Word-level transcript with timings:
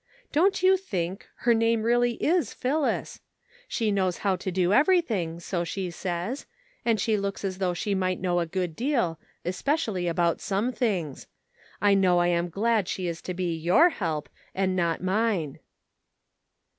Don't 0.31 0.63
you 0.63 0.77
think, 0.77 1.27
her 1.45 1.53
name 1.53 1.83
really 1.83 2.13
is 2.13 2.55
Phillis! 2.55 3.21
She 3.67 3.91
knows 3.91 4.17
how 4.25 4.35
to 4.35 4.49
do 4.51 4.73
everything, 4.73 5.39
so 5.39 5.63
she 5.63 5.91
says; 5.91 6.47
and 6.83 6.99
she 6.99 7.17
looks 7.17 7.45
as 7.45 7.59
though 7.59 7.75
she 7.75 7.93
might 7.93 8.19
know 8.19 8.39
a 8.39 8.47
good 8.47 8.75
deal, 8.75 9.19
especially 9.45 10.07
about 10.07 10.41
some 10.41 10.71
things. 10.71 11.27
I 11.83 11.93
know 11.93 12.17
I 12.17 12.29
am 12.29 12.49
glad 12.49 12.87
she 12.87 13.05
is 13.07 13.21
to 13.21 13.35
be 13.35 13.55
your 13.55 13.89
help, 13.89 14.27
and 14.55 14.75
not 14.75 15.03
mine." 15.03 15.59